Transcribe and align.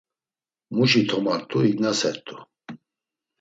Muşi 0.75 1.01
tomart̆u 1.09 1.59
ignasert̆u. 1.69 2.35